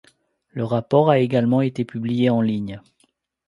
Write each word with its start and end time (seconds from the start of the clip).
Le 0.49 0.63
rapport 0.63 1.11
a 1.11 1.19
également 1.19 1.61
été 1.61 1.85
publié 1.85 2.31
en 2.31 2.41
ligne. 2.41 2.81